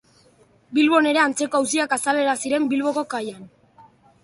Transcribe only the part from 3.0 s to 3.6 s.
kaian.